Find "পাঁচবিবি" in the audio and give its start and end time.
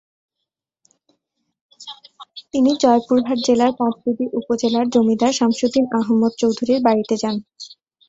3.79-4.25